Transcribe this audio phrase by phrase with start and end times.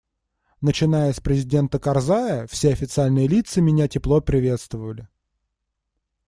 [0.61, 5.07] Начиная с президента Карзая, все официальные лица меня тепло приветствовали.